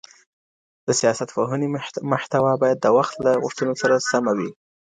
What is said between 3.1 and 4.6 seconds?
له غوښتنو سره سمه وي.